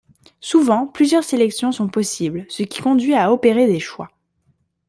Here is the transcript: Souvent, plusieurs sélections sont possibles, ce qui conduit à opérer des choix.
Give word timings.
Souvent, 0.39 0.87
plusieurs 0.87 1.23
sélections 1.23 1.71
sont 1.71 1.87
possibles, 1.87 2.47
ce 2.49 2.63
qui 2.63 2.81
conduit 2.81 3.13
à 3.13 3.31
opérer 3.31 3.67
des 3.67 3.79
choix. 3.79 4.09